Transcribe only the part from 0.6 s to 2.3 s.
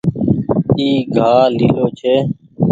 اي گآه ليلو ڇي۔